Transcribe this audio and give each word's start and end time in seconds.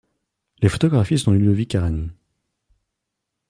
Les 0.63 0.69
photographies 0.69 1.19
sont 1.19 1.31
de 1.31 1.37
Ludovic 1.37 1.69
Carême. 1.69 2.11